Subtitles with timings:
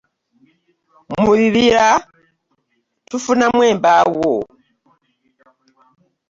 [1.21, 1.87] Mu bibira
[3.09, 4.31] tufunamu embaawo.